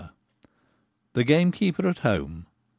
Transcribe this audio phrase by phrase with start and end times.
[0.01, 0.15] 68
[1.13, 2.47] The Gamekeeper at Home.